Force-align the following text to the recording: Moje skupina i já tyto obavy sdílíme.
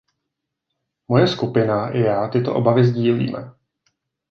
Moje 1.07 1.27
skupina 1.27 1.89
i 1.89 1.99
já 1.99 2.27
tyto 2.27 2.55
obavy 2.55 2.85
sdílíme. 2.85 3.51